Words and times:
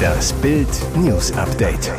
Das 0.00 0.32
Bild 0.34 0.68
News 0.96 1.32
Update. 1.36 1.92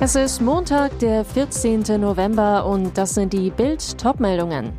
Es 0.00 0.14
ist 0.14 0.40
Montag, 0.40 0.98
der 0.98 1.24
14. 1.24 1.82
November 2.00 2.66
und 2.66 2.96
das 2.96 3.14
sind 3.14 3.32
die 3.32 3.50
Bild 3.50 3.98
Topmeldungen. 3.98 4.72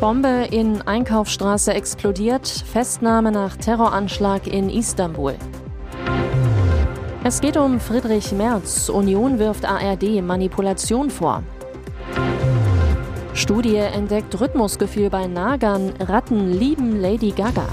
Bombe 0.00 0.48
in 0.50 0.82
Einkaufsstraße 0.82 1.72
explodiert, 1.72 2.46
Festnahme 2.46 3.32
nach 3.32 3.56
Terroranschlag 3.56 4.46
in 4.46 4.68
Istanbul. 4.68 5.34
Es 7.24 7.40
geht 7.40 7.56
um 7.56 7.80
Friedrich 7.80 8.32
Merz. 8.32 8.88
Union 8.88 9.38
wirft 9.38 9.64
ARD 9.64 10.22
Manipulation 10.22 11.10
vor. 11.10 11.42
Studie 13.34 13.76
entdeckt 13.76 14.40
Rhythmusgefühl 14.40 15.10
bei 15.10 15.26
Nagern. 15.26 15.92
Ratten 16.00 16.52
lieben 16.52 17.00
Lady 17.00 17.30
Gaga. 17.30 17.66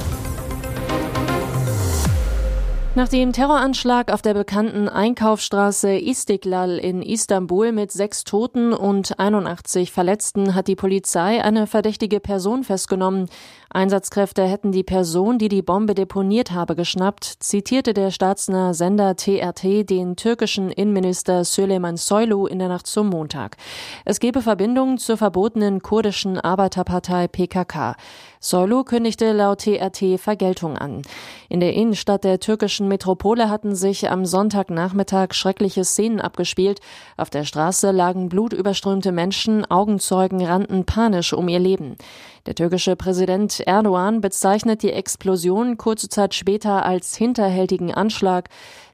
Nach 2.95 3.07
dem 3.07 3.33
Terroranschlag 3.33 4.11
auf 4.11 4.21
der 4.21 4.35
bekannten 4.35 4.87
Einkaufsstraße 4.87 5.97
Istiklal 5.97 6.77
in 6.77 7.01
Istanbul 7.01 7.71
mit 7.71 7.91
sechs 7.91 8.23
Toten 8.23 8.71
und 8.71 9.17
81 9.17 9.91
Verletzten 9.91 10.53
hat 10.53 10.67
die 10.67 10.75
Polizei 10.75 11.43
eine 11.43 11.65
verdächtige 11.65 12.19
Person 12.19 12.63
festgenommen. 12.63 13.29
Einsatzkräfte 13.71 14.43
hätten 14.43 14.71
die 14.71 14.83
Person, 14.83 15.39
die 15.39 15.49
die 15.49 15.63
Bombe 15.63 15.95
deponiert 15.95 16.51
habe, 16.51 16.75
geschnappt, 16.75 17.23
zitierte 17.39 17.95
der 17.95 18.11
staatsnahe 18.11 18.75
Sender 18.75 19.15
TRT 19.15 19.89
den 19.89 20.15
türkischen 20.15 20.69
Innenminister 20.69 21.43
Süleyman 21.43 21.97
Soylu 21.97 22.45
in 22.45 22.59
der 22.59 22.67
Nacht 22.67 22.85
zum 22.85 23.09
Montag. 23.09 23.57
Es 24.05 24.19
gebe 24.19 24.43
Verbindungen 24.43 24.99
zur 24.99 25.17
verbotenen 25.17 25.81
kurdischen 25.81 26.39
Arbeiterpartei 26.39 27.27
PKK. 27.27 27.95
Soylu 28.39 28.83
kündigte 28.83 29.31
laut 29.31 29.61
TRT 29.61 30.19
Vergeltung 30.19 30.77
an. 30.77 31.01
In 31.49 31.59
der 31.59 31.73
Innenstadt 31.73 32.25
der 32.25 32.39
türkischen 32.39 32.82
Metropole 32.87 33.49
hatten 33.49 33.75
sich 33.75 34.09
am 34.09 34.25
Sonntagnachmittag 34.25 35.33
schreckliche 35.33 35.83
Szenen 35.83 36.19
abgespielt. 36.21 36.79
Auf 37.17 37.29
der 37.29 37.43
Straße 37.43 37.91
lagen 37.91 38.29
blutüberströmte 38.29 39.11
Menschen, 39.11 39.69
Augenzeugen 39.69 40.45
rannten 40.45 40.85
panisch 40.85 41.33
um 41.33 41.47
ihr 41.47 41.59
Leben. 41.59 41.95
Der 42.45 42.55
türkische 42.55 42.95
Präsident 42.95 43.61
Erdogan 43.61 44.21
bezeichnet 44.21 44.83
die 44.83 44.91
Explosion 44.91 45.77
kurze 45.77 46.09
Zeit 46.09 46.33
später 46.33 46.85
als 46.85 47.15
hinterhältigen 47.15 47.93
Anschlag. 47.93 48.49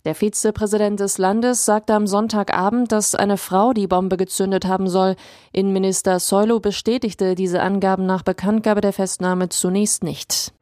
Der 0.06 0.16
Vizepräsident 0.16 1.00
des 1.00 1.18
Landes 1.18 1.66
sagte 1.66 1.94
am 1.94 2.08
Sonntagabend, 2.08 2.92
dass 2.92 3.16
eine 3.16 3.38
Frau 3.38 3.74
die 3.74 3.88
Bombe 3.88 4.18
gezündet 4.18 4.66
haben 4.66 4.88
soll. 4.88 5.16
Innenminister 5.52 6.20
Soylu 6.20 6.60
bestätigte 6.60 7.36
diese 7.36 7.62
Angaben 7.62 8.06
nach 8.06 8.24
Bekanntgabe 8.24 8.82
der 8.82 8.94
Festnahme 8.94 9.50
zunächst 9.50 10.04
nicht. 10.04 10.54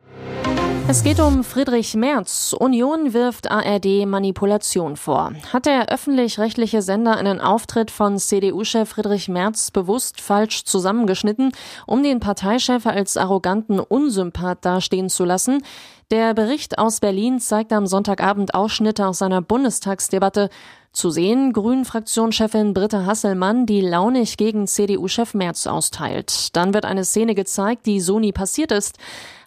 Es 0.90 1.04
geht 1.04 1.20
um 1.20 1.44
Friedrich 1.44 1.96
Merz. 1.96 2.56
Union 2.58 3.14
wirft 3.14 3.52
ARD 3.52 4.06
Manipulation 4.06 4.96
vor. 4.96 5.34
Hat 5.52 5.66
der 5.66 5.90
öffentlich-rechtliche 5.90 6.82
Sender 6.82 7.18
einen 7.18 7.42
Auftritt 7.42 7.92
von 7.92 8.18
CDU-Chef 8.18 8.88
Friedrich 8.88 9.28
Merz 9.28 9.70
bewusst 9.70 10.22
falsch 10.22 10.64
zusammengeschnitten, 10.64 11.52
um 11.88 12.04
den 12.04 12.22
Parteichef 12.22 12.86
als 12.86 13.18
arroganten 13.18 13.82
Unsympath 13.82 14.64
dastehen 14.64 15.10
zu 15.10 15.26
lassen? 15.26 15.62
Der 16.10 16.34
Bericht 16.34 16.80
aus 16.80 17.02
Berlin 17.02 17.42
zeigt 17.42 17.74
am 17.74 17.86
Sonntagabend 17.86 18.56
Ausschnitte 18.56 19.06
aus 19.06 19.18
seiner 19.18 19.42
Bundestagsdebatte. 19.42 20.50
Zu 20.94 21.10
sehen, 21.10 21.52
Grünen-Fraktionschefin 21.52 22.74
Britta 22.74 23.06
Hasselmann, 23.06 23.66
die 23.66 23.82
launig 23.82 24.38
gegen 24.38 24.68
CDU-Chef 24.68 25.34
Merz 25.34 25.68
austeilt. 25.68 26.56
Dann 26.56 26.74
wird 26.74 26.86
eine 26.86 27.04
Szene 27.04 27.36
gezeigt, 27.36 27.86
die 27.86 28.00
so 28.00 28.20
nie 28.20 28.32
passiert 28.32 28.72
ist. 28.72 28.98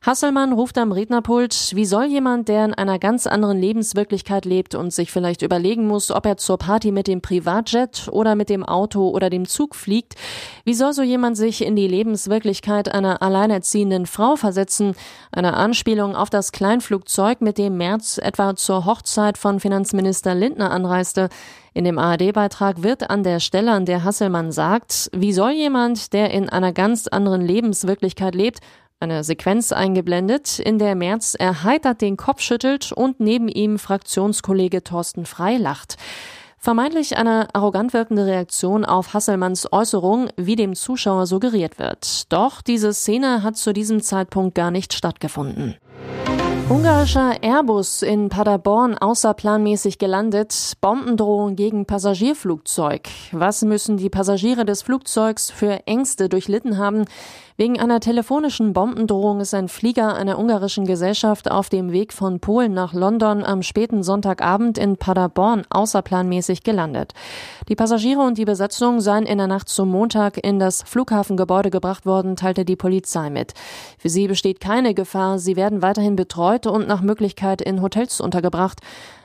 Hasselmann 0.02 0.55
ruft 0.55 0.78
am 0.78 0.92
Rednerpult, 0.92 1.72
wie 1.75 1.84
soll 1.84 2.06
jemand, 2.06 2.48
der 2.48 2.64
in 2.64 2.72
einer 2.72 2.98
ganz 2.98 3.27
anderen 3.27 3.58
Lebenswirklichkeit 3.58 4.47
lebt 4.47 4.74
und 4.74 4.95
sich 4.95 5.12
vielleicht 5.12 5.42
überlegen 5.42 5.86
muss, 5.86 6.11
ob 6.11 6.24
er 6.24 6.39
zur 6.39 6.56
Party 6.56 6.91
mit 6.91 7.06
dem 7.06 7.20
Privatjet 7.20 8.08
oder 8.11 8.34
mit 8.34 8.48
dem 8.48 8.64
Auto 8.64 9.11
oder 9.11 9.28
dem 9.28 9.47
Zug 9.47 9.74
fliegt, 9.74 10.14
wie 10.64 10.73
soll 10.73 10.95
so 10.95 11.02
jemand 11.02 11.36
sich 11.36 11.63
in 11.63 11.77
die 11.77 11.86
Lebenswirklichkeit 11.86 12.90
einer 12.95 13.20
alleinerziehenden 13.20 14.07
Frau 14.07 14.36
versetzen? 14.36 14.95
Eine 15.33 15.52
Anspielung 15.52 16.17
auf 16.17 16.30
das 16.30 16.49
Kleinflugzeug, 16.52 17.40
mit 17.40 17.58
dem 17.58 17.77
März 17.77 18.18
etwa 18.18 18.56
zur 18.56 18.84
Hochzeit 18.84 19.38
von 19.38 19.61
Finanzminister 19.61 20.34
Lindner 20.34 20.70
anreiste. 20.70 21.28
In 21.74 21.84
dem 21.84 21.98
ARD-Beitrag 21.98 22.83
wird 22.83 23.11
an 23.11 23.22
der 23.22 23.40
Stelle, 23.40 23.72
an 23.72 23.86
der 23.86 24.05
Hasselmann 24.05 24.52
sagt, 24.52 25.10
wie 25.14 25.33
soll 25.33 25.52
jemand, 25.52 26.12
der 26.12 26.30
in 26.30 26.48
einer 26.48 26.72
ganz 26.72 27.06
anderen 27.06 27.42
Lebenswirklichkeit 27.42 28.34
lebt, 28.34 28.60
eine 29.02 29.24
Sequenz 29.24 29.72
eingeblendet, 29.72 30.58
in 30.58 30.78
der 30.78 30.94
Merz 30.94 31.34
erheitert 31.34 32.02
den 32.02 32.18
Kopf 32.18 32.42
schüttelt 32.42 32.92
und 32.92 33.18
neben 33.18 33.48
ihm 33.48 33.78
Fraktionskollege 33.78 34.84
Thorsten 34.84 35.24
Frei 35.24 35.56
lacht. 35.56 35.96
Vermeintlich 36.58 37.16
eine 37.16 37.48
arrogant 37.55 37.94
wirkende 37.94 38.27
Reaktion 38.27 38.84
auf 38.84 39.14
Hasselmanns 39.14 39.72
Äußerung, 39.72 40.28
wie 40.36 40.56
dem 40.56 40.74
Zuschauer 40.74 41.24
suggeriert 41.24 41.78
wird. 41.78 42.30
Doch 42.30 42.60
diese 42.60 42.92
Szene 42.92 43.42
hat 43.42 43.56
zu 43.56 43.72
diesem 43.72 44.02
Zeitpunkt 44.02 44.55
gar 44.55 44.70
nicht 44.70 44.92
stattgefunden. 44.92 45.77
Ungarischer 46.70 47.42
Airbus 47.42 48.03
in 48.03 48.29
Paderborn 48.29 48.97
außerplanmäßig 48.97 49.98
gelandet. 49.98 50.75
Bombendrohung 50.81 51.57
gegen 51.57 51.85
Passagierflugzeug. 51.85 53.08
Was 53.33 53.63
müssen 53.63 53.97
die 53.97 54.08
Passagiere 54.08 54.64
des 54.64 54.83
Flugzeugs 54.83 55.51
für 55.51 55.85
Ängste 55.89 56.29
durchlitten 56.29 56.79
haben? 56.79 57.07
Wegen 57.60 57.78
einer 57.78 58.00
telefonischen 58.00 58.72
Bombendrohung 58.72 59.40
ist 59.40 59.52
ein 59.52 59.68
Flieger 59.68 60.14
einer 60.14 60.38
ungarischen 60.38 60.86
Gesellschaft 60.86 61.50
auf 61.50 61.68
dem 61.68 61.92
Weg 61.92 62.14
von 62.14 62.40
Polen 62.40 62.72
nach 62.72 62.94
London 62.94 63.44
am 63.44 63.62
späten 63.62 64.02
Sonntagabend 64.02 64.78
in 64.78 64.96
Paderborn 64.96 65.64
außerplanmäßig 65.68 66.62
gelandet. 66.62 67.12
Die 67.68 67.76
Passagiere 67.76 68.22
und 68.22 68.38
die 68.38 68.46
Besatzung 68.46 69.02
seien 69.02 69.26
in 69.26 69.36
der 69.36 69.46
Nacht 69.46 69.68
zum 69.68 69.90
Montag 69.90 70.42
in 70.42 70.58
das 70.58 70.80
Flughafengebäude 70.84 71.68
gebracht 71.68 72.06
worden, 72.06 72.34
teilte 72.34 72.64
die 72.64 72.76
Polizei 72.76 73.28
mit. 73.28 73.52
Für 73.98 74.08
sie 74.08 74.27
besteht 74.27 74.60
keine 74.60 74.94
Gefahr. 74.94 75.38
Sie 75.38 75.54
werden 75.54 75.82
weiterhin 75.82 76.16
betreut 76.16 76.66
und 76.66 76.88
nach 76.88 77.02
Möglichkeit 77.02 77.60
in 77.60 77.82
Hotels 77.82 78.22
untergebracht. 78.22 78.80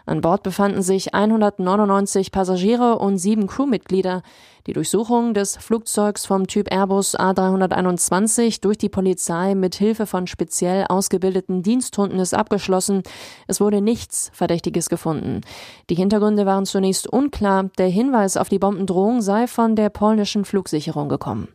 An 0.06 0.22
Bord 0.22 0.44
befanden 0.44 0.84
sich 0.84 1.16
199 1.16 2.32
Passagiere 2.32 3.00
und 3.00 3.18
sieben 3.18 3.48
Crewmitglieder. 3.48 4.22
Die 4.68 4.74
Durchsuchung 4.74 5.34
des 5.34 5.58
Flugzeugs 5.58 6.26
vom 6.26 6.48
Typ 6.48 6.72
Airbus 6.72 7.18
A321 7.18 8.62
durch 8.62 8.78
die 8.78 8.90
Polizei 8.90 9.56
mit 9.56 9.76
Hilfe 9.76 10.06
von 10.06 10.28
speziell 10.28 10.86
ausgebildeten 10.90 11.64
Diensthunden 11.64 12.20
ist 12.20 12.34
abgeschlossen. 12.34 13.04
Es 13.48 13.60
wurde 13.60 13.82
nichts 13.82 14.32
Verdächtiges 14.34 14.90
gefunden. 14.90 15.42
Die 15.90 15.96
Hintergründe 15.96 16.46
waren 16.46 16.66
zunächst 16.66 17.08
unklar. 17.08 17.70
Der 17.78 17.90
Hinweis 17.90 18.38
auf 18.38 18.50
die 18.50 18.60
Bombendrohung 18.60 19.22
sei 19.22 19.48
von 19.48 19.76
der 19.76 19.90
polnischen 19.90 20.46
Flugsicherung 20.46 21.10
gekommen. 21.10 21.48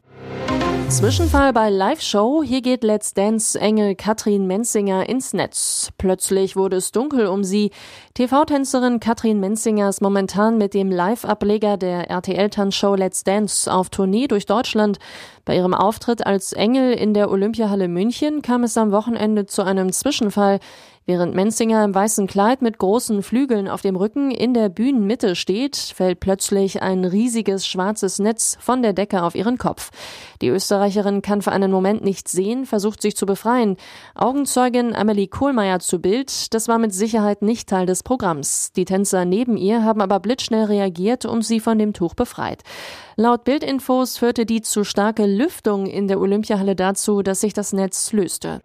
Zwischenfall 0.90 1.52
bei 1.52 1.70
Live 1.70 2.00
Show. 2.00 2.42
Hier 2.42 2.62
geht 2.62 2.82
Let's 2.82 3.14
Dance 3.14 3.58
Engel 3.58 3.94
Katrin 3.94 4.48
Menzinger 4.48 5.08
ins 5.08 5.32
Netz. 5.32 5.92
Plötzlich 5.98 6.56
wurde 6.56 6.76
es 6.76 6.90
dunkel 6.90 7.28
um 7.28 7.44
sie. 7.44 7.70
TV-Tänzerin 8.14 8.98
Katrin 8.98 9.38
Menzinger 9.38 9.88
ist 9.88 10.02
momentan 10.02 10.58
mit 10.58 10.74
dem 10.74 10.90
Live-Ableger 10.90 11.76
der 11.76 12.10
RTL-Tanzshow 12.10 12.96
Let's 12.96 13.22
Dance 13.22 13.72
auf 13.72 13.88
Tournee 13.88 14.26
durch 14.26 14.46
Deutschland. 14.46 14.98
Bei 15.50 15.56
ihrem 15.56 15.74
Auftritt 15.74 16.24
als 16.28 16.52
Engel 16.52 16.92
in 16.92 17.12
der 17.12 17.28
Olympiahalle 17.28 17.88
München 17.88 18.40
kam 18.40 18.62
es 18.62 18.76
am 18.76 18.92
Wochenende 18.92 19.46
zu 19.46 19.64
einem 19.64 19.90
Zwischenfall. 19.90 20.60
Während 21.06 21.34
Menzinger 21.34 21.82
im 21.82 21.92
weißen 21.92 22.28
Kleid 22.28 22.62
mit 22.62 22.78
großen 22.78 23.24
Flügeln 23.24 23.66
auf 23.66 23.80
dem 23.80 23.96
Rücken 23.96 24.30
in 24.30 24.54
der 24.54 24.68
Bühnenmitte 24.68 25.34
steht, 25.34 25.76
fällt 25.76 26.20
plötzlich 26.20 26.82
ein 26.82 27.04
riesiges 27.04 27.66
schwarzes 27.66 28.20
Netz 28.20 28.58
von 28.60 28.80
der 28.80 28.92
Decke 28.92 29.24
auf 29.24 29.34
ihren 29.34 29.58
Kopf. 29.58 29.90
Die 30.40 30.50
Österreicherin 30.50 31.20
kann 31.20 31.42
für 31.42 31.50
einen 31.50 31.72
Moment 31.72 32.04
nichts 32.04 32.30
sehen, 32.30 32.64
versucht 32.64 33.02
sich 33.02 33.16
zu 33.16 33.26
befreien. 33.26 33.76
Augenzeugin 34.14 34.94
Amelie 34.94 35.26
Kohlmeier 35.26 35.80
zu 35.80 35.98
Bild, 35.98 36.54
das 36.54 36.68
war 36.68 36.78
mit 36.78 36.94
Sicherheit 36.94 37.42
nicht 37.42 37.68
Teil 37.68 37.86
des 37.86 38.04
Programms. 38.04 38.70
Die 38.76 38.84
Tänzer 38.84 39.24
neben 39.24 39.56
ihr 39.56 39.82
haben 39.82 40.02
aber 40.02 40.20
blitzschnell 40.20 40.66
reagiert 40.66 41.24
und 41.24 41.42
sie 41.42 41.58
von 41.58 41.76
dem 41.76 41.92
Tuch 41.92 42.14
befreit. 42.14 42.62
Laut 43.20 43.44
Bildinfos 43.44 44.16
führte 44.16 44.46
die 44.46 44.62
zu 44.62 44.82
starke 44.82 45.26
Lüftung 45.26 45.84
in 45.84 46.08
der 46.08 46.18
Olympiahalle 46.20 46.74
dazu, 46.74 47.20
dass 47.20 47.42
sich 47.42 47.52
das 47.52 47.74
Netz 47.74 48.14
löste. 48.14 48.62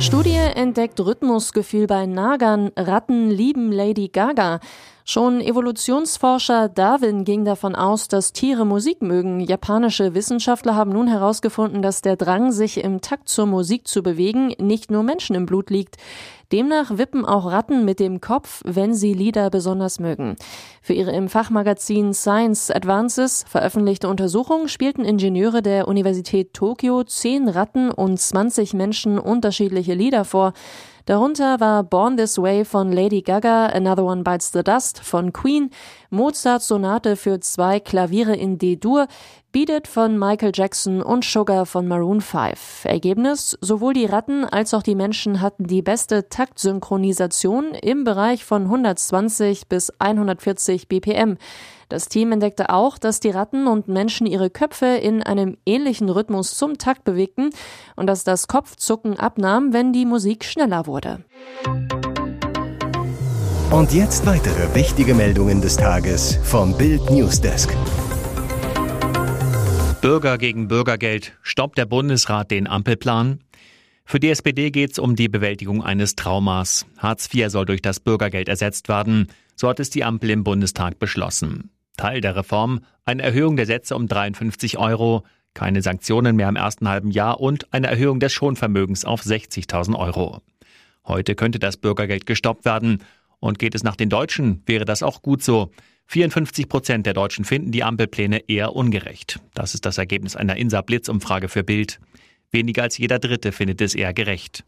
Studie 0.00 0.38
entdeckt 0.54 0.98
Rhythmusgefühl 0.98 1.86
bei 1.86 2.06
Nagern. 2.06 2.70
Ratten 2.78 3.28
lieben 3.28 3.70
Lady 3.70 4.08
Gaga. 4.08 4.60
Schon 5.04 5.42
Evolutionsforscher 5.42 6.70
Darwin 6.70 7.24
ging 7.24 7.44
davon 7.44 7.74
aus, 7.74 8.08
dass 8.08 8.32
Tiere 8.32 8.64
Musik 8.64 9.02
mögen. 9.02 9.40
Japanische 9.40 10.14
Wissenschaftler 10.14 10.74
haben 10.74 10.92
nun 10.92 11.08
herausgefunden, 11.08 11.82
dass 11.82 12.00
der 12.00 12.16
Drang, 12.16 12.52
sich 12.52 12.82
im 12.82 13.02
Takt 13.02 13.28
zur 13.28 13.44
Musik 13.44 13.86
zu 13.86 14.02
bewegen, 14.02 14.54
nicht 14.58 14.90
nur 14.90 15.02
Menschen 15.02 15.36
im 15.36 15.44
Blut 15.44 15.68
liegt. 15.68 15.96
Demnach 16.50 16.96
wippen 16.96 17.26
auch 17.26 17.50
Ratten 17.50 17.84
mit 17.84 18.00
dem 18.00 18.22
Kopf, 18.22 18.62
wenn 18.64 18.94
sie 18.94 19.12
Lieder 19.12 19.50
besonders 19.50 20.00
mögen. 20.00 20.36
Für 20.80 20.94
ihre 20.94 21.12
im 21.12 21.28
Fachmagazin 21.28 22.14
Science 22.14 22.70
Advances 22.70 23.44
veröffentlichte 23.46 24.08
Untersuchung 24.08 24.68
spielten 24.68 25.04
Ingenieure 25.04 25.60
der 25.60 25.88
Universität 25.88 26.54
Tokio 26.54 27.04
zehn 27.04 27.48
Ratten 27.48 27.90
und 27.90 28.18
20 28.18 28.72
Menschen 28.72 29.18
unterschiedliche 29.18 29.92
Lieder 29.92 30.24
vor. 30.24 30.54
Darunter 31.06 31.60
war 31.60 31.84
Born 31.84 32.16
This 32.16 32.38
Way 32.38 32.64
von 32.64 32.92
Lady 32.92 33.22
Gaga, 33.22 33.66
Another 33.66 34.04
One 34.04 34.22
Bites 34.22 34.50
the 34.52 34.62
Dust 34.62 35.00
von 35.00 35.32
Queen, 35.32 35.70
Mozarts 36.10 36.68
Sonate 36.68 37.16
für 37.16 37.40
zwei 37.40 37.80
Klaviere 37.80 38.36
in 38.36 38.58
D-Dur, 38.58 39.06
Beat 39.50 39.70
It 39.70 39.88
von 39.88 40.18
Michael 40.18 40.52
Jackson 40.54 41.00
und 41.00 41.24
Sugar 41.24 41.64
von 41.64 41.88
Maroon 41.88 42.20
5. 42.20 42.84
Ergebnis, 42.84 43.56
sowohl 43.62 43.94
die 43.94 44.04
Ratten 44.04 44.44
als 44.44 44.74
auch 44.74 44.82
die 44.82 44.94
Menschen 44.94 45.40
hatten 45.40 45.64
die 45.64 45.80
beste 45.80 46.28
Taktsynchronisation 46.28 47.72
im 47.74 48.04
Bereich 48.04 48.44
von 48.44 48.64
120 48.64 49.68
bis 49.68 49.90
140 49.98 50.88
BPM. 50.88 51.38
Das 51.88 52.08
Team 52.08 52.32
entdeckte 52.32 52.68
auch, 52.68 52.98
dass 52.98 53.18
die 53.18 53.30
Ratten 53.30 53.66
und 53.66 53.88
Menschen 53.88 54.26
ihre 54.26 54.50
Köpfe 54.50 54.86
in 54.86 55.22
einem 55.22 55.56
ähnlichen 55.64 56.10
Rhythmus 56.10 56.54
zum 56.56 56.76
Takt 56.76 57.04
bewegten 57.04 57.48
und 57.96 58.06
dass 58.06 58.24
das 58.24 58.46
Kopfzucken 58.46 59.18
abnahm, 59.18 59.72
wenn 59.72 59.94
die 59.94 60.04
Musik 60.04 60.44
schneller 60.44 60.86
wurde. 60.86 61.24
Und 63.70 63.92
jetzt 63.94 64.26
weitere 64.26 64.74
wichtige 64.74 65.14
Meldungen 65.14 65.62
des 65.62 65.76
Tages 65.76 66.38
vom 66.42 66.76
Bild 66.76 67.10
Newsdesk. 67.10 67.74
Bürger 70.02 70.36
gegen 70.36 70.68
Bürgergeld. 70.68 71.32
Stoppt 71.42 71.78
der 71.78 71.86
Bundesrat 71.86 72.50
den 72.50 72.66
Ampelplan? 72.66 73.40
Für 74.04 74.20
die 74.20 74.30
SPD 74.30 74.70
geht 74.70 74.92
es 74.92 74.98
um 74.98 75.16
die 75.16 75.28
Bewältigung 75.28 75.82
eines 75.82 76.16
Traumas. 76.16 76.86
Hartz 76.98 77.28
IV 77.32 77.50
soll 77.50 77.64
durch 77.64 77.82
das 77.82 78.00
Bürgergeld 78.00 78.48
ersetzt 78.48 78.88
werden. 78.88 79.28
So 79.56 79.68
hat 79.68 79.80
es 79.80 79.90
die 79.90 80.04
Ampel 80.04 80.30
im 80.30 80.44
Bundestag 80.44 80.98
beschlossen. 80.98 81.70
Teil 81.98 82.22
der 82.22 82.34
Reform, 82.34 82.80
eine 83.04 83.22
Erhöhung 83.22 83.56
der 83.56 83.66
Sätze 83.66 83.94
um 83.94 84.06
53 84.08 84.78
Euro, 84.78 85.24
keine 85.52 85.82
Sanktionen 85.82 86.36
mehr 86.36 86.48
im 86.48 86.56
ersten 86.56 86.88
halben 86.88 87.10
Jahr 87.10 87.40
und 87.40 87.72
eine 87.74 87.88
Erhöhung 87.88 88.20
des 88.20 88.32
Schonvermögens 88.32 89.04
auf 89.04 89.22
60.000 89.22 89.98
Euro. 89.98 90.40
Heute 91.06 91.34
könnte 91.34 91.58
das 91.58 91.76
Bürgergeld 91.76 92.26
gestoppt 92.26 92.64
werden. 92.64 93.02
Und 93.40 93.58
geht 93.60 93.76
es 93.76 93.84
nach 93.84 93.94
den 93.94 94.08
Deutschen, 94.08 94.62
wäre 94.66 94.84
das 94.84 95.02
auch 95.02 95.22
gut 95.22 95.44
so. 95.44 95.70
54 96.06 96.68
Prozent 96.68 97.06
der 97.06 97.14
Deutschen 97.14 97.44
finden 97.44 97.70
die 97.70 97.84
Ampelpläne 97.84 98.48
eher 98.48 98.74
ungerecht. 98.74 99.38
Das 99.54 99.74
ist 99.74 99.86
das 99.86 99.98
Ergebnis 99.98 100.34
einer 100.34 100.56
INSA-Blitzumfrage 100.56 101.48
für 101.48 101.62
Bild. 101.62 102.00
Weniger 102.50 102.82
als 102.82 102.98
jeder 102.98 103.18
Dritte 103.18 103.52
findet 103.52 103.80
es 103.80 103.94
eher 103.94 104.12
gerecht. 104.12 104.64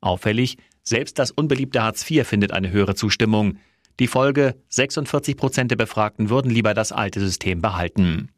Auffällig, 0.00 0.56
selbst 0.82 1.18
das 1.18 1.30
unbeliebte 1.30 1.82
Hartz 1.82 2.08
IV 2.08 2.26
findet 2.26 2.52
eine 2.52 2.70
höhere 2.70 2.94
Zustimmung. 2.94 3.58
Die 4.00 4.06
Folge, 4.06 4.56
46 4.68 5.36
Prozent 5.36 5.70
der 5.70 5.76
Befragten 5.76 6.30
würden 6.30 6.50
lieber 6.50 6.74
das 6.74 6.92
alte 6.92 7.20
System 7.20 7.60
behalten. 7.60 8.30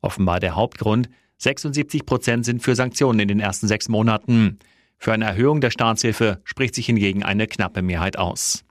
Offenbar 0.00 0.40
der 0.40 0.56
Hauptgrund, 0.56 1.08
76 1.38 2.04
Prozent 2.04 2.44
sind 2.44 2.62
für 2.62 2.74
Sanktionen 2.74 3.20
in 3.20 3.28
den 3.28 3.40
ersten 3.40 3.68
sechs 3.68 3.88
Monaten. 3.88 4.58
Für 4.98 5.12
eine 5.12 5.26
Erhöhung 5.26 5.60
der 5.60 5.70
Staatshilfe 5.70 6.40
spricht 6.42 6.74
sich 6.74 6.86
hingegen 6.86 7.22
eine 7.22 7.46
knappe 7.46 7.82
Mehrheit 7.82 8.18
aus. 8.18 8.64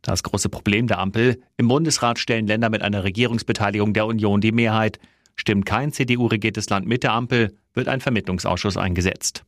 Das 0.00 0.22
große 0.22 0.48
Problem 0.48 0.86
der 0.86 0.98
Ampel, 0.98 1.42
im 1.56 1.68
Bundesrat 1.68 2.18
stellen 2.18 2.46
Länder 2.46 2.70
mit 2.70 2.80
einer 2.80 3.04
Regierungsbeteiligung 3.04 3.92
der 3.92 4.06
Union 4.06 4.40
die 4.40 4.52
Mehrheit. 4.52 4.98
Stimmt 5.34 5.66
kein 5.66 5.92
CDU-regiertes 5.92 6.70
Land 6.70 6.86
mit 6.86 7.02
der 7.02 7.12
Ampel, 7.12 7.54
wird 7.74 7.88
ein 7.88 8.00
Vermittlungsausschuss 8.00 8.78
eingesetzt. 8.78 9.44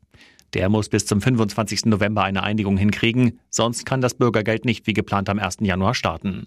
Der 0.55 0.69
muss 0.69 0.89
bis 0.89 1.07
zum 1.07 1.21
25. 1.21 1.87
November 1.87 2.25
eine 2.25 2.43
Einigung 2.43 2.77
hinkriegen, 2.77 3.39
sonst 3.51 3.85
kann 3.85 4.01
das 4.01 4.15
Bürgergeld 4.15 4.65
nicht 4.65 4.87
wie 4.87 4.95
geplant 4.95 5.29
am 5.29 5.39
1. 5.39 5.59
Januar 5.61 5.95
starten. 5.95 6.47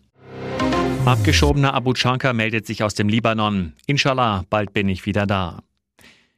Abgeschobener 1.05 1.73
Abu 1.73 1.93
Chanka 1.93 2.33
meldet 2.33 2.65
sich 2.65 2.83
aus 2.83 2.93
dem 2.93 3.09
Libanon. 3.09 3.73
Inshallah, 3.87 4.45
bald 4.49 4.73
bin 4.73 4.87
ich 4.87 5.05
wieder 5.05 5.25
da. 5.25 5.63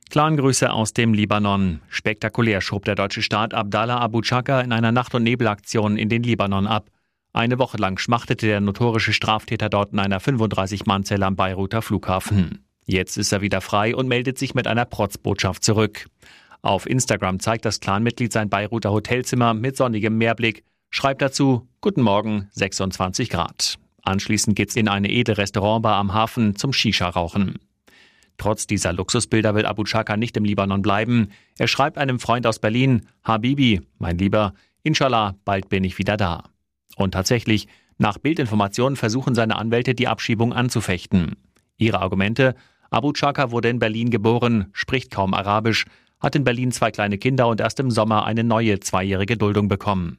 Clangrüße 0.10 0.72
aus 0.72 0.94
dem 0.94 1.14
Libanon. 1.14 1.82
Spektakulär 1.90 2.62
schob 2.62 2.86
der 2.86 2.96
deutsche 2.96 3.22
Staat 3.22 3.54
Abdallah 3.54 4.00
Abu 4.00 4.22
Chaka 4.22 4.62
in 4.62 4.72
einer 4.72 4.92
Nacht- 4.92 5.16
und 5.16 5.24
Nebelaktion 5.24 5.98
in 5.98 6.08
den 6.08 6.24
Libanon 6.24 6.68
ab. 6.68 6.90
Eine 7.34 7.58
Woche 7.58 7.78
lang 7.78 7.98
schmachtete 7.98 8.46
der 8.46 8.62
notorische 8.62 9.12
Straftäter 9.12 9.70
dort 9.70 9.92
in 9.92 10.00
einer 10.00 10.22
35-Mann-Zelle 10.22 11.26
am 11.26 11.36
Beiruter 11.36 11.82
Flughafen. 11.82 12.64
Jetzt 12.86 13.18
ist 13.18 13.32
er 13.32 13.42
wieder 13.42 13.60
frei 13.60 13.96
und 13.96 14.08
meldet 14.08 14.38
sich 14.38 14.54
mit 14.54 14.68
einer 14.68 14.86
Protzbotschaft 14.86 15.64
zurück. 15.64 16.06
Auf 16.64 16.90
Instagram 16.90 17.42
zeigt 17.42 17.66
das 17.66 17.82
Clanmitglied 17.82 18.32
sein 18.32 18.50
Beiruter 18.50 18.92
Hotelzimmer 18.92 19.54
mit 19.54 19.76
sonnigem 19.76 20.18
Meerblick, 20.18 20.64
schreibt 20.90 21.22
dazu 21.22 21.68
Guten 21.82 22.02
Morgen, 22.02 22.48
26 22.54 23.30
Grad. 23.30 23.76
Anschließend 24.02 24.56
geht's 24.56 24.78
in 24.78 24.88
eine 24.88 25.12
edle 25.12 25.38
Restaurantbar 25.38 25.98
am 25.98 26.14
Hafen 26.14 26.56
zum 26.56 26.72
Shisha-Rauchen. 26.72 27.60
Trotz 28.38 28.66
dieser 28.66 28.94
Luxusbilder 28.94 29.56
will 29.56 29.66
Abu 29.66 29.84
Chaka 29.84 30.16
nicht 30.16 30.38
im 30.38 30.46
Libanon 30.46 30.82
bleiben. 30.82 31.28
Er 31.58 31.68
schreibt 31.68 31.98
einem 31.98 32.18
Freund 32.18 32.48
aus 32.48 32.60
Berlin, 32.60 33.08
Habibi, 33.26 33.82
mein 34.00 34.18
Lieber, 34.18 34.54
Inshallah, 34.84 35.36
bald 35.44 35.68
bin 35.68 35.84
ich 35.84 35.98
wieder 35.98 36.16
da. 36.16 36.44
Und 36.96 37.12
tatsächlich, 37.12 37.68
nach 37.98 38.18
Bildinformationen 38.18 38.96
versuchen 38.96 39.36
seine 39.36 39.58
Anwälte 39.58 39.96
die 39.96 40.08
Abschiebung 40.08 40.54
anzufechten. 40.54 41.36
Ihre 41.78 42.00
Argumente, 42.00 42.56
Abu 42.90 43.12
Chaka 43.12 43.52
wurde 43.52 43.70
in 43.70 43.80
Berlin 43.80 44.10
geboren, 44.12 44.68
spricht 44.72 45.12
kaum 45.12 45.34
Arabisch, 45.34 45.86
hat 46.24 46.36
in 46.36 46.46
Berlin 46.46 46.72
zwei 46.72 46.90
kleine 46.90 47.18
Kinder 47.18 47.48
und 47.48 47.60
erst 47.60 47.80
im 47.80 47.92
Sommer 47.92 48.26
eine 48.26 48.44
neue 48.44 48.80
zweijährige 48.80 49.38
Duldung 49.38 49.68
bekommen. 49.68 50.18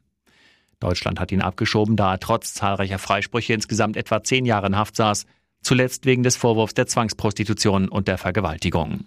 Deutschland 0.78 1.18
hat 1.18 1.32
ihn 1.32 1.40
abgeschoben, 1.40 1.96
da 1.96 2.12
er 2.12 2.20
trotz 2.20 2.52
zahlreicher 2.52 2.98
Freisprüche 2.98 3.54
insgesamt 3.54 3.96
etwa 3.96 4.22
zehn 4.22 4.44
Jahre 4.44 4.66
in 4.66 4.76
Haft 4.76 4.96
saß, 4.96 5.24
zuletzt 5.62 6.04
wegen 6.04 6.22
des 6.22 6.36
Vorwurfs 6.36 6.74
der 6.74 6.86
Zwangsprostitution 6.86 7.88
und 7.88 8.06
der 8.06 8.18
Vergewaltigung. 8.18 9.06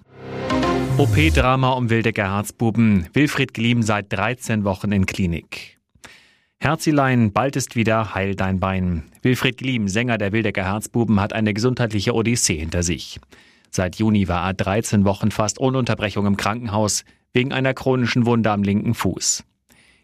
OP-Drama 0.97 1.73
um 1.73 1.91
Wildecker 1.91 2.33
Herzbuben. 2.33 3.07
Wilfried 3.13 3.53
Gliem 3.53 3.83
seit 3.83 4.11
13 4.11 4.63
Wochen 4.63 4.91
in 4.91 5.05
Klinik. 5.05 5.77
Herzilein, 6.59 7.31
bald 7.31 7.55
ist 7.55 7.75
wieder 7.75 8.15
heil 8.15 8.33
dein 8.33 8.59
Bein. 8.59 9.03
Wilfried 9.21 9.57
Gliem, 9.57 9.87
Sänger 9.87 10.17
der 10.17 10.31
Wildecker 10.31 10.63
Herzbuben, 10.63 11.19
hat 11.19 11.33
eine 11.33 11.53
gesundheitliche 11.53 12.15
Odyssee 12.15 12.57
hinter 12.57 12.81
sich. 12.81 13.19
Seit 13.77 13.97
Juni 13.97 14.27
war 14.27 14.43
er 14.43 14.55
13 14.55 15.05
Wochen 15.05 15.29
fast 15.29 15.59
ohne 15.59 15.77
Unterbrechung 15.77 16.25
im 16.25 16.35
Krankenhaus 16.35 17.03
wegen 17.31 17.53
einer 17.53 17.75
chronischen 17.75 18.25
Wunde 18.25 18.49
am 18.49 18.63
linken 18.63 18.95
Fuß. 18.95 19.43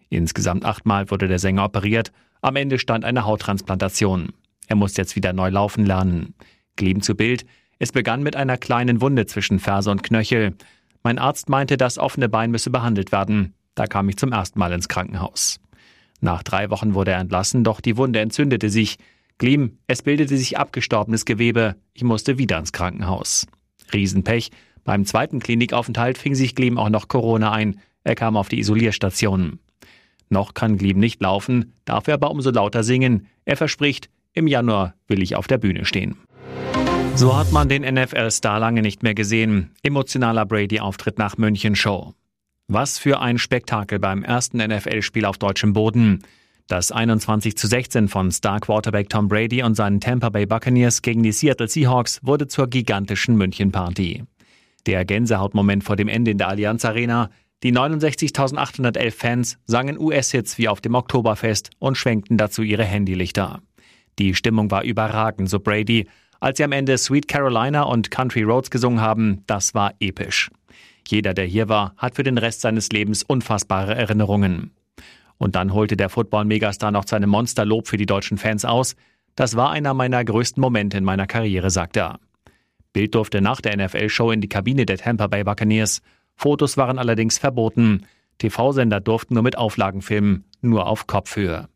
Insgesamt 0.09 0.63
achtmal 0.63 1.09
wurde 1.09 1.27
der 1.27 1.39
Sänger 1.39 1.65
operiert. 1.65 2.11
Am 2.43 2.55
Ende 2.55 2.77
stand 2.77 3.03
eine 3.03 3.25
Hauttransplantation. 3.25 4.31
Er 4.67 4.75
muss 4.75 4.95
jetzt 4.95 5.15
wieder 5.15 5.33
neu 5.33 5.49
laufen 5.49 5.87
lernen. 5.87 6.35
Gleben 6.75 7.01
zu 7.01 7.15
Bild. 7.15 7.47
Es 7.79 7.91
begann 7.91 8.21
mit 8.21 8.35
einer 8.35 8.57
kleinen 8.57 9.01
Wunde 9.01 9.25
zwischen 9.25 9.57
Ferse 9.57 9.89
und 9.89 10.03
Knöchel. 10.03 10.53
Mein 11.01 11.17
Arzt 11.17 11.49
meinte, 11.49 11.75
das 11.75 11.97
offene 11.97 12.29
Bein 12.29 12.51
müsse 12.51 12.69
behandelt 12.69 13.11
werden. 13.11 13.55
Da 13.73 13.87
kam 13.87 14.07
ich 14.07 14.17
zum 14.17 14.33
ersten 14.33 14.59
Mal 14.59 14.71
ins 14.71 14.87
Krankenhaus. 14.87 15.59
Nach 16.21 16.43
drei 16.43 16.69
Wochen 16.69 16.93
wurde 16.93 17.09
er 17.09 17.19
entlassen, 17.19 17.63
doch 17.63 17.81
die 17.81 17.97
Wunde 17.97 18.19
entzündete 18.19 18.69
sich. 18.69 18.97
Gleam, 19.39 19.79
es 19.87 20.03
bildete 20.03 20.37
sich 20.37 20.59
abgestorbenes 20.59 21.25
Gewebe. 21.25 21.75
Ich 21.95 22.03
musste 22.03 22.37
wieder 22.37 22.59
ins 22.59 22.71
Krankenhaus. 22.71 23.47
Riesenpech. 23.93 24.51
Beim 24.83 25.05
zweiten 25.05 25.39
Klinikaufenthalt 25.39 26.17
fing 26.17 26.35
sich 26.35 26.55
Gleam 26.55 26.77
auch 26.77 26.89
noch 26.89 27.07
Corona 27.07 27.51
ein. 27.51 27.79
Er 28.03 28.15
kam 28.15 28.35
auf 28.35 28.49
die 28.49 28.59
Isolierstation. 28.59 29.59
Noch 30.29 30.53
kann 30.53 30.77
Gleam 30.77 30.99
nicht 30.99 31.21
laufen, 31.21 31.73
darf 31.85 32.07
er 32.07 32.15
aber 32.15 32.31
umso 32.31 32.49
lauter 32.49 32.83
singen. 32.83 33.27
Er 33.45 33.55
verspricht, 33.55 34.09
im 34.33 34.47
Januar 34.47 34.95
will 35.07 35.21
ich 35.21 35.35
auf 35.35 35.47
der 35.47 35.59
Bühne 35.59 35.85
stehen. 35.85 36.17
So 37.15 37.37
hat 37.37 37.51
man 37.51 37.69
den 37.69 37.83
NFL-Star 37.83 38.59
lange 38.59 38.81
nicht 38.81 39.03
mehr 39.03 39.13
gesehen. 39.13 39.69
Emotionaler 39.83 40.47
Brady-Auftritt 40.47 41.19
nach 41.19 41.37
München 41.37 41.75
Show. 41.75 42.13
Was 42.67 42.97
für 42.97 43.19
ein 43.19 43.37
Spektakel 43.37 43.99
beim 43.99 44.23
ersten 44.23 44.57
NFL-Spiel 44.57 45.25
auf 45.25 45.37
deutschem 45.37 45.73
Boden. 45.73 46.23
Das 46.73 46.91
21 46.91 47.55
zu 47.55 47.67
16 47.67 48.07
von 48.07 48.31
Star 48.31 48.59
Quarterback 48.59 49.07
Tom 49.07 49.27
Brady 49.27 49.61
und 49.61 49.75
seinen 49.75 49.99
Tampa 49.99 50.29
Bay 50.29 50.47
Buccaneers 50.47 51.03
gegen 51.03 51.21
die 51.21 51.31
Seattle 51.31 51.67
Seahawks 51.67 52.19
wurde 52.23 52.47
zur 52.47 52.67
gigantischen 52.67 53.35
München-Party. 53.35 54.23
Der 54.87 55.05
Gänsehautmoment 55.05 55.83
vor 55.83 55.97
dem 55.97 56.07
Ende 56.07 56.31
in 56.31 56.39
der 56.39 56.47
Allianz 56.47 56.83
Arena. 56.83 57.29
Die 57.61 57.71
69.811 57.71 59.11
Fans 59.11 59.59
sangen 59.65 59.99
US-Hits 59.99 60.57
wie 60.57 60.67
auf 60.67 60.81
dem 60.81 60.95
Oktoberfest 60.95 61.69
und 61.77 61.95
schwenkten 61.95 62.37
dazu 62.37 62.63
ihre 62.63 62.85
Handylichter. 62.85 63.61
Die 64.17 64.33
Stimmung 64.33 64.71
war 64.71 64.83
überragend, 64.83 65.51
so 65.51 65.59
Brady. 65.59 66.07
Als 66.39 66.57
sie 66.57 66.63
am 66.63 66.71
Ende 66.71 66.97
Sweet 66.97 67.27
Carolina 67.27 67.83
und 67.83 68.09
Country 68.09 68.41
Roads 68.41 68.71
gesungen 68.71 68.99
haben, 68.99 69.43
das 69.45 69.75
war 69.75 69.93
episch. 69.99 70.49
Jeder, 71.07 71.35
der 71.35 71.45
hier 71.45 71.69
war, 71.69 71.93
hat 71.97 72.15
für 72.15 72.23
den 72.23 72.39
Rest 72.39 72.61
seines 72.61 72.89
Lebens 72.89 73.21
unfassbare 73.21 73.93
Erinnerungen. 73.93 74.71
Und 75.43 75.55
dann 75.55 75.73
holte 75.73 75.97
der 75.97 76.07
Football-Megastar 76.07 76.91
noch 76.91 77.03
seine 77.05 77.27
Monsterlob 77.27 77.89
für 77.89 77.97
die 77.97 78.05
deutschen 78.05 78.37
Fans 78.37 78.63
aus. 78.63 78.95
Das 79.35 79.57
war 79.57 79.71
einer 79.71 79.93
meiner 79.93 80.23
größten 80.23 80.61
Momente 80.61 80.97
in 80.97 81.03
meiner 81.03 81.27
Karriere, 81.27 81.69
sagt 81.69 81.97
er. 81.97 82.21
Bild 82.93 83.13
durfte 83.13 83.41
nach 83.41 83.59
der 83.59 83.75
NFL-Show 83.75 84.31
in 84.31 84.39
die 84.39 84.47
Kabine 84.47 84.85
der 84.85 84.97
Tampa 84.97 85.27
Bay 85.27 85.43
Buccaneers. 85.43 86.01
Fotos 86.37 86.77
waren 86.77 86.97
allerdings 86.97 87.39
verboten. 87.39 88.05
TV-Sender 88.37 89.01
durften 89.01 89.33
nur 89.33 89.43
mit 89.43 89.57
Auflagen 89.57 90.01
filmen, 90.01 90.45
nur 90.61 90.87
auf 90.87 91.07
Kopfhöhe. 91.07 91.67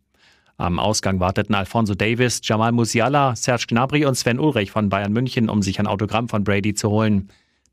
Am 0.55 0.79
Ausgang 0.79 1.19
warteten 1.19 1.53
Alfonso 1.53 1.93
Davis, 1.93 2.39
Jamal 2.43 2.71
Musiala, 2.71 3.36
Serge 3.36 3.65
Gnabry 3.67 4.05
und 4.05 4.15
Sven 4.15 4.39
Ulrich 4.39 4.71
von 4.71 4.88
Bayern 4.88 5.12
München, 5.12 5.50
um 5.50 5.62
sich 5.62 5.77
ein 5.81 5.88
Autogramm 5.88 6.29
von 6.29 6.45
Brady 6.45 6.74
zu 6.74 6.89
holen. 6.89 7.27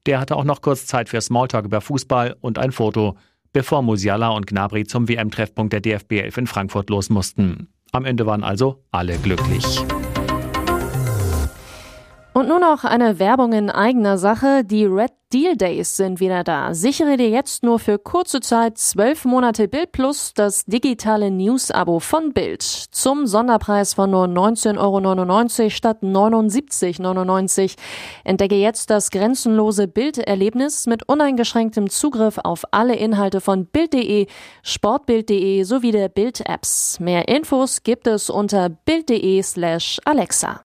Der 0.06 0.18
hatte 0.18 0.34
auch 0.34 0.44
noch 0.44 0.60
kurz 0.60 0.86
Zeit 0.86 1.08
für 1.08 1.20
Smalltalk 1.20 1.66
über 1.66 1.80
Fußball 1.80 2.34
und 2.40 2.58
ein 2.58 2.72
Foto 2.72 3.16
bevor 3.54 3.80
Musiala 3.80 4.28
und 4.28 4.46
Gnabry 4.46 4.84
zum 4.84 5.08
WM-Treffpunkt 5.08 5.72
der 5.72 5.80
DFB 5.80 6.12
11 6.12 6.36
in 6.36 6.46
Frankfurt 6.46 6.90
los 6.90 7.08
mussten. 7.08 7.68
Am 7.92 8.04
Ende 8.04 8.26
waren 8.26 8.44
also 8.44 8.84
alle 8.90 9.16
glücklich. 9.16 9.64
Und 12.34 12.48
nur 12.48 12.58
noch 12.58 12.82
eine 12.82 13.20
Werbung 13.20 13.52
in 13.52 13.70
eigener 13.70 14.18
Sache. 14.18 14.64
Die 14.64 14.86
Red 14.86 15.12
Deal 15.32 15.56
Days 15.56 15.96
sind 15.96 16.18
wieder 16.18 16.42
da. 16.42 16.74
Sichere 16.74 17.16
dir 17.16 17.28
jetzt 17.28 17.62
nur 17.62 17.78
für 17.78 17.96
kurze 17.96 18.40
Zeit 18.40 18.76
zwölf 18.76 19.24
Monate 19.24 19.68
Bild 19.68 19.92
Plus 19.92 20.34
das 20.34 20.64
digitale 20.64 21.30
News-Abo 21.30 22.00
von 22.00 22.32
Bild. 22.32 22.62
Zum 22.62 23.28
Sonderpreis 23.28 23.94
von 23.94 24.10
nur 24.10 24.24
19,99 24.24 24.78
Euro 25.60 25.70
statt 25.70 25.98
79,99 26.02 27.60
Euro. 27.62 27.70
Entdecke 28.24 28.56
jetzt 28.56 28.90
das 28.90 29.12
grenzenlose 29.12 29.86
Bilderlebnis 29.86 30.88
mit 30.88 31.08
uneingeschränktem 31.08 31.88
Zugriff 31.88 32.38
auf 32.42 32.64
alle 32.72 32.96
Inhalte 32.96 33.40
von 33.40 33.66
Bild.de, 33.66 34.26
Sportbild.de 34.64 35.62
sowie 35.62 35.92
der 35.92 36.08
Bild-Apps. 36.08 36.98
Mehr 36.98 37.28
Infos 37.28 37.84
gibt 37.84 38.08
es 38.08 38.28
unter 38.28 38.70
Bild.de 38.70 39.40
slash 39.40 40.00
Alexa. 40.04 40.62